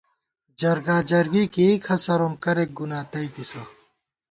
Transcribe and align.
جرگا 0.59 0.97
جرگی 1.09 1.43
کېئ 1.53 1.75
کھسَروم 1.85 2.33
کرېک 2.43 2.69
گُنا 2.77 2.99
تئیتِسہ 3.11 3.63